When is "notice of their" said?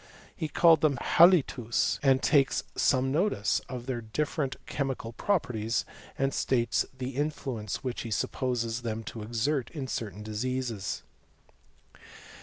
3.11-4.01